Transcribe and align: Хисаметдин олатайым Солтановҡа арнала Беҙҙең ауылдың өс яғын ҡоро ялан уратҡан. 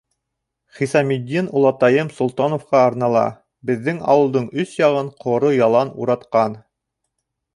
Хисаметдин 0.77 1.49
олатайым 1.59 2.09
Солтановҡа 2.19 2.79
арнала 2.85 3.25
Беҙҙең 3.71 4.01
ауылдың 4.15 4.49
өс 4.63 4.73
яғын 4.81 5.11
ҡоро 5.27 5.55
ялан 5.59 5.95
уратҡан. 6.05 6.57